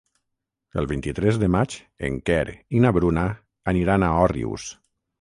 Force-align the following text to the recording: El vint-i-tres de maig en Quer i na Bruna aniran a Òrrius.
El 0.81 0.89
vint-i-tres 0.91 1.37
de 1.43 1.51
maig 1.57 1.77
en 2.09 2.19
Quer 2.31 2.41
i 2.79 2.85
na 2.87 2.95
Bruna 2.99 3.29
aniran 3.77 4.11
a 4.13 4.15
Òrrius. 4.27 4.71